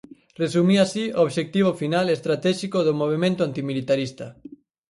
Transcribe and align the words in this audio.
Resumía 0.41 0.81
así 0.83 1.05
o 1.09 1.19
obxectivo 1.27 1.71
final 1.81 2.05
e 2.07 2.13
estratéxico 2.19 2.77
do 2.87 2.97
movemento 3.01 3.41
antimilitarista. 3.47 4.27